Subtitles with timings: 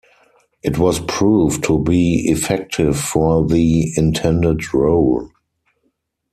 [0.63, 5.29] It was proved to be effective for the intended role.